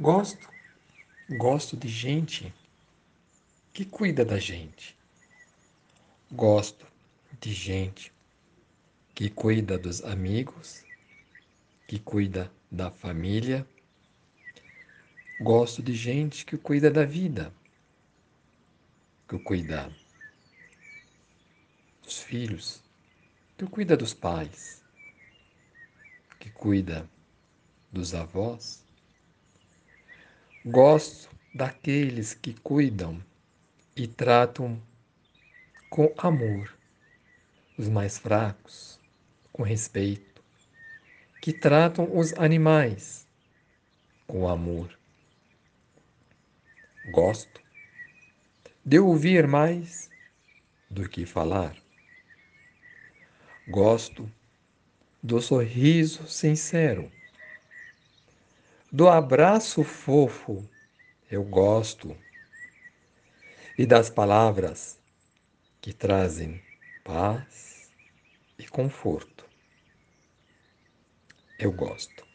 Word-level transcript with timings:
Gosto. 0.00 0.48
Gosto 1.28 1.76
de 1.76 1.86
gente 1.86 2.54
que 3.70 3.84
cuida 3.84 4.24
da 4.24 4.38
gente. 4.38 4.96
Gosto 6.32 6.86
de 7.38 7.52
gente 7.52 8.10
que 9.14 9.28
cuida 9.28 9.76
dos 9.76 10.02
amigos, 10.02 10.86
que 11.86 11.98
cuida 11.98 12.50
da 12.70 12.90
família. 12.90 13.68
Gosto 15.38 15.82
de 15.82 15.92
gente 15.92 16.46
que 16.46 16.56
cuida 16.56 16.90
da 16.90 17.04
vida, 17.04 17.52
que 19.28 19.38
cuida 19.38 19.94
dos 22.02 22.22
filhos, 22.22 22.82
que 23.58 23.66
cuida 23.66 23.98
dos 23.98 24.14
pais, 24.14 24.82
que 26.38 26.48
cuida 26.50 27.06
dos 27.92 28.14
avós. 28.14 28.88
Gosto 30.64 31.30
daqueles 31.54 32.34
que 32.34 32.52
cuidam 32.52 33.24
e 33.96 34.06
tratam 34.06 34.78
com 35.88 36.12
amor 36.18 36.76
os 37.78 37.88
mais 37.88 38.18
fracos, 38.18 39.00
com 39.50 39.62
respeito, 39.62 40.42
que 41.40 41.50
tratam 41.50 42.14
os 42.14 42.34
animais 42.34 43.26
com 44.26 44.46
amor. 44.46 44.94
Gosto 47.10 47.62
de 48.84 48.98
ouvir 48.98 49.46
mais 49.48 50.10
do 50.90 51.08
que 51.08 51.24
falar. 51.24 51.74
Gosto 53.66 54.30
do 55.22 55.40
sorriso 55.40 56.28
sincero, 56.28 57.10
do 58.92 59.08
abraço 59.08 59.84
fofo, 59.84 60.68
eu 61.30 61.44
gosto, 61.44 62.16
e 63.78 63.86
das 63.86 64.10
palavras 64.10 65.00
que 65.80 65.92
trazem 65.92 66.62
paz 67.04 67.92
e 68.58 68.66
conforto. 68.66 69.48
Eu 71.58 71.72
gosto. 71.72 72.29